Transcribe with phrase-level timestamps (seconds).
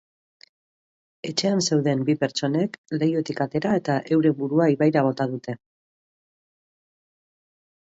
[1.31, 5.59] Etxean zeuden bi pertsonek leihotik atera eta euren burua ibaira bota dute.